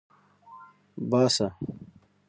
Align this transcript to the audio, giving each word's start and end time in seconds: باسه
باسه 1.09 1.45